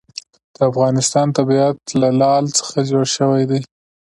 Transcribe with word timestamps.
د 0.55 0.57
افغانستان 0.71 1.27
طبیعت 1.37 1.77
له 2.01 2.09
لعل 2.19 2.45
څخه 2.59 2.77
جوړ 2.89 3.05
شوی 3.15 3.43
دی. 3.49 3.61